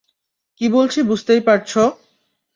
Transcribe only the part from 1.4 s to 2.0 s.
পারছো?